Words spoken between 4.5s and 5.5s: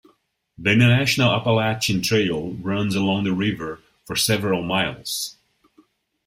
miles.